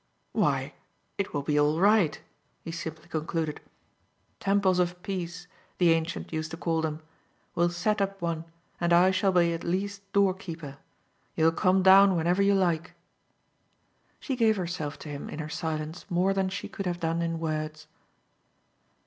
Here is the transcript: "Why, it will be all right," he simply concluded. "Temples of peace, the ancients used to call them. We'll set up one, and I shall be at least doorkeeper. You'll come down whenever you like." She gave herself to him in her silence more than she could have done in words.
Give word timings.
"Why, 0.31 0.73
it 1.19 1.31
will 1.31 1.43
be 1.43 1.59
all 1.59 1.79
right," 1.79 2.19
he 2.63 2.71
simply 2.71 3.07
concluded. 3.07 3.61
"Temples 4.39 4.79
of 4.79 4.99
peace, 5.03 5.45
the 5.77 5.91
ancients 5.91 6.33
used 6.33 6.49
to 6.49 6.57
call 6.57 6.81
them. 6.81 7.03
We'll 7.53 7.69
set 7.69 8.01
up 8.01 8.19
one, 8.19 8.45
and 8.79 8.93
I 8.93 9.11
shall 9.11 9.31
be 9.31 9.53
at 9.53 9.63
least 9.63 10.01
doorkeeper. 10.11 10.79
You'll 11.35 11.51
come 11.51 11.83
down 11.83 12.15
whenever 12.15 12.41
you 12.41 12.55
like." 12.55 12.95
She 14.19 14.35
gave 14.35 14.57
herself 14.57 14.97
to 15.05 15.09
him 15.09 15.29
in 15.29 15.37
her 15.37 15.49
silence 15.49 16.07
more 16.09 16.33
than 16.33 16.49
she 16.49 16.67
could 16.67 16.87
have 16.87 16.99
done 16.99 17.21
in 17.21 17.39
words. 17.39 17.85